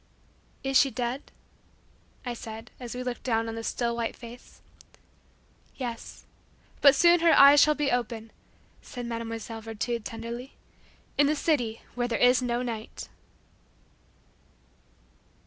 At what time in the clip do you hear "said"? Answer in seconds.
2.33-2.71, 8.81-9.05